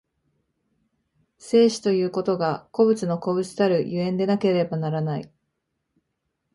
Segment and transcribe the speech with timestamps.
[1.37, 5.31] 生死ということが個物の個物たる所以でなければならない。